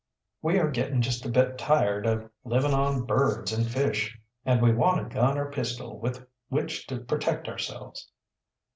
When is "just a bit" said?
1.03-1.59